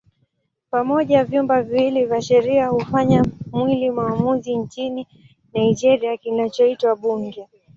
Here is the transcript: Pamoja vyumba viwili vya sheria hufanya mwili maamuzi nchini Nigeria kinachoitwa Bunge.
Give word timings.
Pamoja 0.71 1.23
vyumba 1.23 1.61
viwili 1.63 2.05
vya 2.05 2.21
sheria 2.21 2.67
hufanya 2.67 3.25
mwili 3.51 3.91
maamuzi 3.91 4.55
nchini 4.55 5.07
Nigeria 5.53 6.17
kinachoitwa 6.17 6.95
Bunge. 6.95 7.47